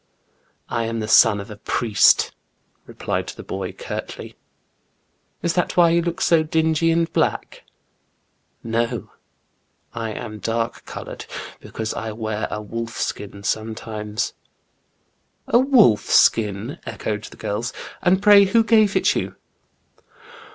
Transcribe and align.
"I 0.67 0.85
am 0.85 0.99
the 0.99 1.07
son 1.07 1.39
of 1.39 1.51
a 1.51 1.57
priest," 1.57 2.33
replied 2.87 3.27
the 3.27 3.43
boy 3.43 3.71
curtly." 3.71 4.35
Is 5.43 5.53
that 5.53 5.77
why 5.77 5.91
you 5.91 6.01
look 6.01 6.21
so 6.21 6.41
dingy 6.41 6.89
and 6.89 7.13
black?"" 7.13 7.63
No, 8.79 9.11
I 9.93 10.09
am 10.11 10.39
dark 10.39 10.85
coloured, 10.85 11.25
because 11.59 11.93
I 11.93 12.13
wear 12.13 12.47
a 12.49 12.63
wolf 12.63 12.97
skin 12.97 13.43
sometimes." 13.43 14.33
"A 15.47 15.59
wolf 15.59 16.05
skin!" 16.09 16.79
echoed 16.87 17.25
the 17.25 17.37
girl; 17.37 17.63
"and 18.01 18.23
pray 18.23 18.45
who 18.45 18.63
gave 18.63 18.95
it 18.95 19.15
you 19.15 19.35